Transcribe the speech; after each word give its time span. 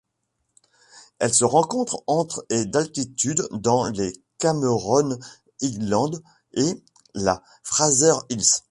Elle 1.19 1.31
se 1.31 1.45
rencontre 1.45 2.03
entre 2.07 2.43
et 2.49 2.65
d'altitude 2.65 3.47
dans 3.51 3.87
les 3.87 4.13
Cameron 4.39 5.19
Highlands 5.61 6.19
et 6.53 6.83
la 7.13 7.43
Fraser's 7.61 8.15
Hill. 8.31 8.41